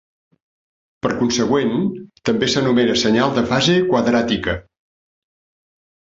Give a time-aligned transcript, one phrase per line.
[1.05, 1.75] Per consegüent,
[2.29, 4.57] també s'anomena senyal de fase quadràtica.